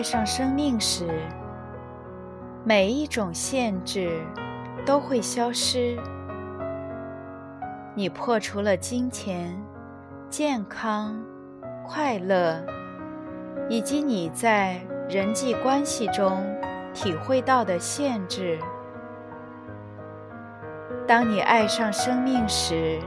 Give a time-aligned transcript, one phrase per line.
[0.00, 1.06] 爱上生命时，
[2.64, 4.22] 每一种限制
[4.86, 5.94] 都会消失。
[7.94, 9.62] 你破除了金钱、
[10.30, 11.22] 健康、
[11.86, 12.64] 快乐，
[13.68, 16.42] 以及你在人际关系中
[16.94, 18.58] 体会到的限制。
[21.06, 22.98] 当你爱上生命时，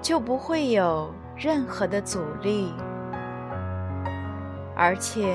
[0.00, 2.72] 就不会有任何的阻力。
[4.76, 5.34] 而且，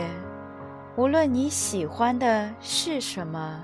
[0.97, 3.59] 无论你喜欢的是什么，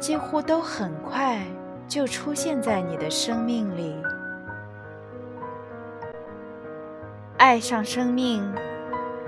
[0.00, 1.38] 几乎都很快
[1.86, 3.94] 就出现在你的生命里。
[7.36, 8.42] 爱上生命，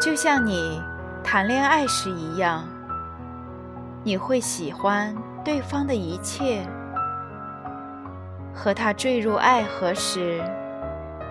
[0.01, 0.81] 就像你
[1.23, 2.67] 谈恋爱时一样，
[4.03, 6.67] 你会喜欢对方的一切。
[8.55, 10.43] 和他坠入爱河时，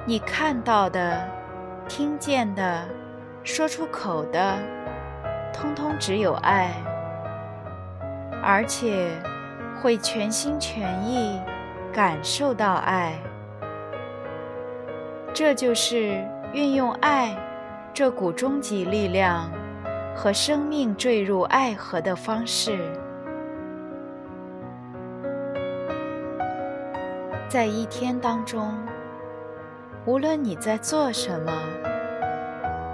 [0.06, 1.28] 你看到的、
[1.88, 2.86] 听见的。
[3.46, 4.58] 说出口的，
[5.54, 6.74] 通通只有爱，
[8.42, 9.10] 而且
[9.80, 11.40] 会全心全意
[11.94, 13.14] 感受到爱。
[15.34, 17.36] 这就是运用爱
[17.94, 19.50] 这股终极力量
[20.16, 22.78] 和生命坠入爱河的方式。
[27.48, 28.74] 在一天当中，
[30.06, 31.52] 无论你在做什么。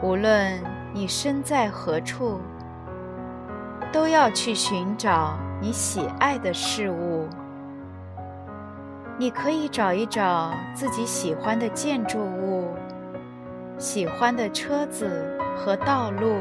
[0.01, 0.57] 无论
[0.93, 2.39] 你身在何处，
[3.91, 7.27] 都要去寻找你喜爱的事物。
[9.17, 12.73] 你可以找一找自己喜欢的建筑物、
[13.77, 16.37] 喜欢的车子和道路、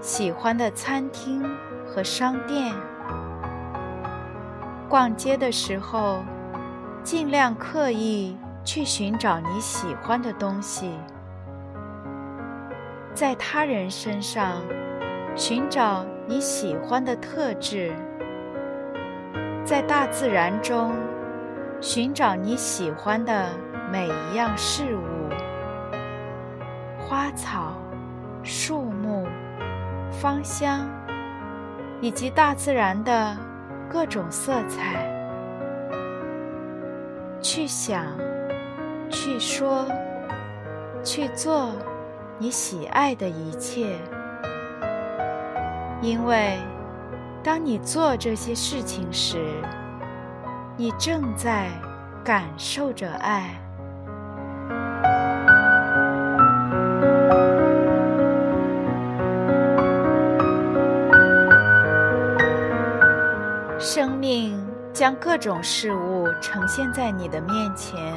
[0.00, 1.42] 喜欢的餐厅
[1.84, 2.72] 和商店。
[4.88, 6.22] 逛街的时候，
[7.02, 10.92] 尽量刻意去寻找你喜欢的东西。
[13.14, 14.62] 在他人身上
[15.36, 17.92] 寻找你喜欢的特质，
[19.66, 20.92] 在大自然中
[21.78, 23.50] 寻找你喜欢的
[23.92, 25.28] 每一样事物，
[26.98, 27.74] 花草、
[28.42, 29.28] 树木、
[30.10, 30.88] 芳香，
[32.00, 33.36] 以及大自然的
[33.90, 35.06] 各种色彩，
[37.42, 38.06] 去想，
[39.10, 39.84] 去说，
[41.04, 41.72] 去做。
[42.38, 43.96] 你喜爱的一切，
[46.06, 46.60] 因为
[47.42, 49.60] 当你做这些事情时，
[50.76, 51.68] 你正在
[52.22, 53.50] 感受着爱。
[63.80, 68.14] 生命将各种事物呈现在你的面前。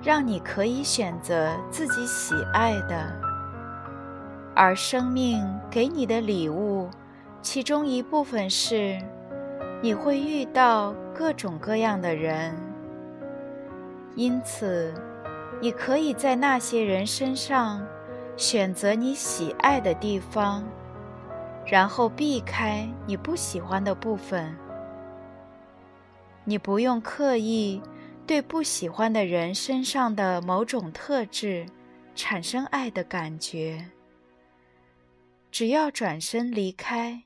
[0.00, 3.12] 让你可以选择自己喜爱的，
[4.58, 6.90] 而生命给你的礼物，
[7.40, 9.00] 其中一部分是
[9.80, 12.52] 你会遇到各种各样的人，
[14.16, 14.92] 因此
[15.60, 17.86] 你可以在那些人身上
[18.36, 20.64] 选择你喜爱的地方，
[21.64, 24.52] 然后避开你不喜欢的部分。
[26.42, 27.80] 你不用刻意。
[28.26, 31.64] 对不喜欢的人身上的某种特质
[32.14, 33.86] 产生爱的感觉，
[35.58, 37.24] 只要转身离开，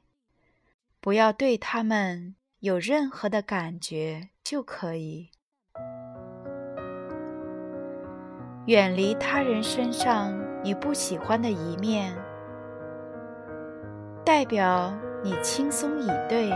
[1.02, 5.28] 不要对他们有任何的感觉就可以。
[8.64, 10.32] 远离他人身上
[10.64, 12.16] 你不喜欢的一面，
[14.24, 16.50] 代表你轻松以对，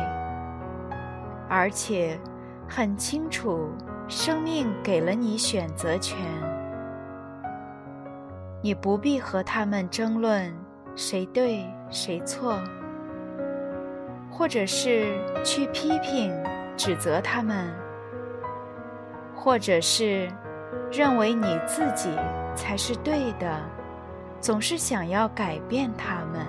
[1.46, 2.18] 而且
[2.66, 3.70] 很清楚。
[4.08, 6.16] 生命给了你选择权，
[8.62, 10.56] 你不必和他们争论
[10.96, 12.58] 谁对谁错，
[14.30, 15.14] 或者是
[15.44, 16.34] 去批评、
[16.74, 17.70] 指责他们，
[19.34, 20.26] 或者是
[20.90, 22.08] 认为你自己
[22.54, 23.60] 才是对的，
[24.40, 26.46] 总是想要改变他们。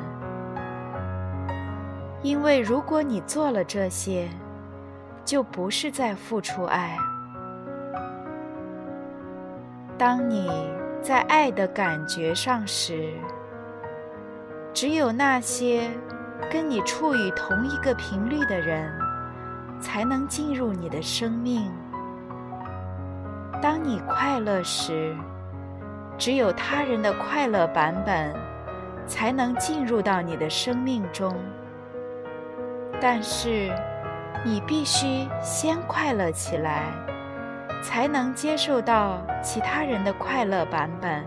[2.24, 4.30] 因为如果你做了这些，
[5.26, 6.98] 就不是在付出爱。
[9.98, 10.50] 当你
[11.02, 13.12] 在爱的感觉上时，
[14.78, 15.90] 只有那些
[16.52, 18.88] 跟你处于同一个频率的人，
[19.82, 21.72] 才能进入你的生命。
[23.60, 25.16] 当你快乐时，
[26.16, 28.32] 只有他人的快乐版本
[29.08, 31.36] 才能进入到你的生命中。
[33.02, 33.72] 但是，
[34.46, 36.84] 你必须先快乐起来，
[37.82, 41.26] 才能接受到其他人的快乐版本。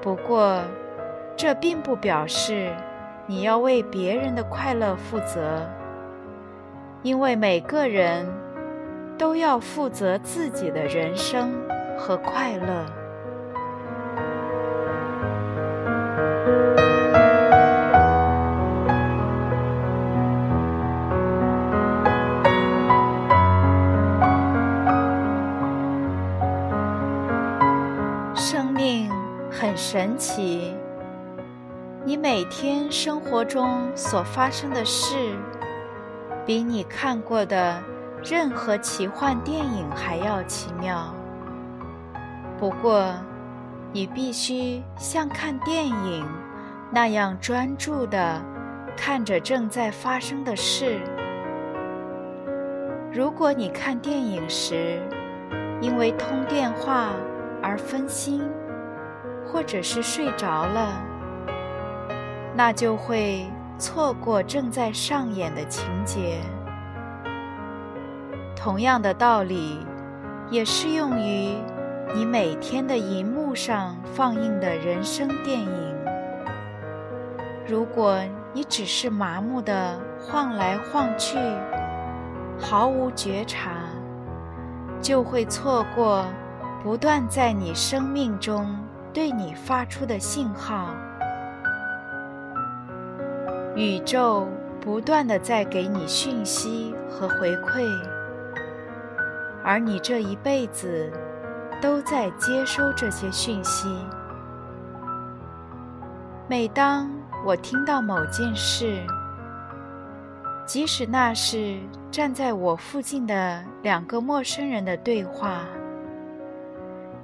[0.00, 0.60] 不过，
[1.36, 2.72] 这并不表示
[3.26, 5.68] 你要为别人的快乐负责，
[7.02, 8.26] 因为每个人
[9.18, 11.52] 都要负责自己的人生
[11.98, 12.86] 和快乐。
[28.34, 29.10] 生命
[29.50, 30.76] 很神奇。
[32.04, 35.36] 你每天生活中所发生的事，
[36.44, 37.80] 比你看过的
[38.24, 41.14] 任何奇幻电影还要奇妙。
[42.58, 43.14] 不过，
[43.92, 46.26] 你必须像看电影
[46.90, 48.42] 那样专注地
[48.96, 50.98] 看着正在发生的事。
[53.12, 55.00] 如果你看电影时
[55.80, 57.10] 因为通电话
[57.62, 58.42] 而分心，
[59.46, 61.00] 或者是睡着了，
[62.54, 63.46] 那就会
[63.78, 66.40] 错过正在上演的情节。
[68.54, 69.78] 同样的道理，
[70.50, 71.56] 也适用于
[72.14, 75.96] 你每天的银幕上放映的人生电影。
[77.66, 78.20] 如果
[78.52, 81.38] 你只是麻木的晃来晃去，
[82.58, 83.70] 毫无觉察，
[85.00, 86.24] 就会错过
[86.82, 88.76] 不断在你生命中
[89.12, 90.94] 对你发出的信号。
[93.74, 94.46] 宇宙
[94.82, 97.88] 不断的在给你讯息和回馈，
[99.64, 101.10] 而你这一辈子
[101.80, 103.88] 都在接收这些讯息。
[106.46, 107.10] 每当
[107.46, 109.00] 我听到某件事，
[110.66, 111.78] 即使那是
[112.10, 115.64] 站在我附近的两个陌生人的对话，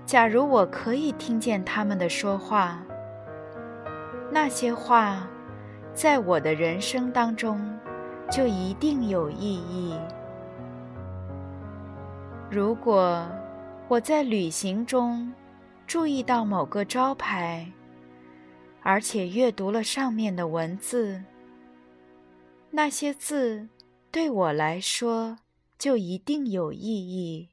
[0.06, 2.78] 假如我可以听见他们的说话，
[4.30, 5.28] 那些话。
[5.98, 7.76] 在我的人生当中，
[8.30, 9.98] 就一定有意义。
[12.48, 13.28] 如果
[13.88, 15.34] 我在旅行中
[15.88, 17.68] 注意到某个招牌，
[18.80, 21.20] 而且阅读了上面的文字，
[22.70, 23.68] 那些字
[24.12, 25.38] 对我来说
[25.76, 27.48] 就一定有意义。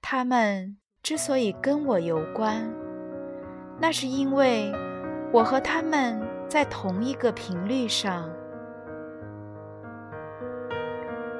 [0.00, 2.72] 他们之所以跟我有关，
[3.80, 4.72] 那是因为。
[5.32, 8.28] 我和他们在同一个频率上，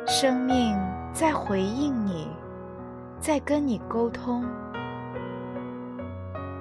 [0.07, 0.79] 生命
[1.13, 2.29] 在回应你，
[3.19, 4.45] 在跟你沟通。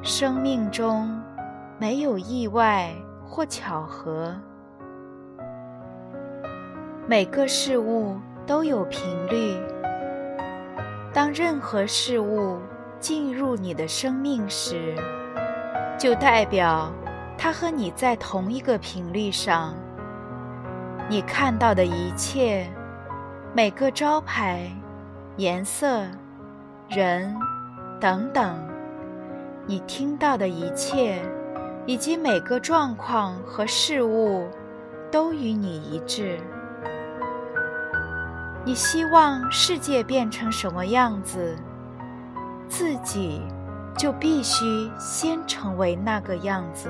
[0.02, 1.22] 生命中
[1.78, 2.92] 没有意外
[3.24, 4.36] 或巧合，
[7.06, 8.18] 每个事物
[8.48, 9.56] 都有频率。
[11.14, 12.58] 当任何事物
[13.00, 14.96] 进入你的生命时，
[15.96, 16.92] 就代表。
[17.42, 19.74] 它和你在同一个频率上，
[21.08, 22.70] 你看到的一切，
[23.56, 24.70] 每个招牌、
[25.38, 26.04] 颜色、
[26.90, 27.34] 人
[27.98, 28.60] 等等，
[29.66, 31.22] 你听到的一切，
[31.86, 34.46] 以及每个状况和事物，
[35.10, 36.42] 都与你一致。
[38.66, 41.56] 你希望世界变成什么样子，
[42.68, 43.42] 自己
[43.98, 46.90] 就必须先成为那个样子。